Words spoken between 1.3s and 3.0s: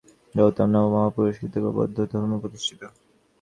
কর্তৃক বৌদ্ধধর্ম প্রতিষ্ঠিত।